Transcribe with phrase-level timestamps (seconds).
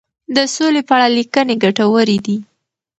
[0.35, 2.37] د سولي په اړه لیکنې ګټورې دي.